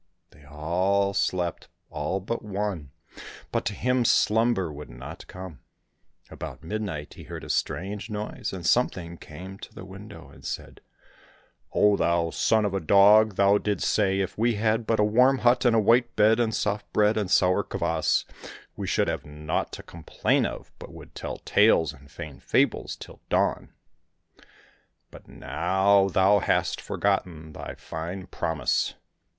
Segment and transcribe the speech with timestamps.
[0.31, 2.89] They all slept, all but one,
[3.51, 5.59] but to him slumber would not come.
[6.31, 10.81] About midnight he heard a strange noise, and something came to the window and said,"
[11.75, 13.35] Oh, thou son of a dog!
[13.35, 16.51] thou didst say,' If we had but a warm hut, and a white bed, and
[16.55, 18.25] soft bread, and sour kvas,
[18.75, 23.21] we should have naught to complain of, but would tell tales and feign fables till
[23.29, 23.71] dawn';
[25.11, 28.95] but now thou hast forgotten thy fine promise